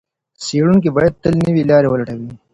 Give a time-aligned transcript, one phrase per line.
[0.43, 2.29] څېړونکي باید تل نوې لارې ولټوي.